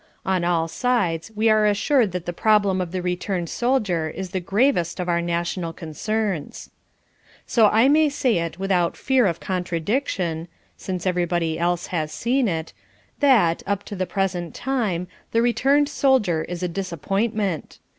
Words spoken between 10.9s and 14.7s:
everybody else has seen it, that, up to the present